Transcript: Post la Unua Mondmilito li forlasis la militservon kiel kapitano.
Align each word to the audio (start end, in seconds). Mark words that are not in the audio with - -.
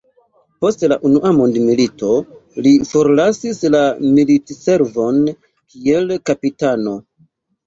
Post 0.63 0.83
la 0.93 0.95
Unua 1.09 1.33
Mondmilito 1.39 2.09
li 2.67 2.71
forlasis 2.93 3.61
la 3.77 3.83
militservon 4.17 5.21
kiel 5.35 6.11
kapitano. 6.33 6.97